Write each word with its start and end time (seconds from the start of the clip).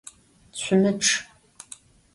Şümıçç! 0.61 1.07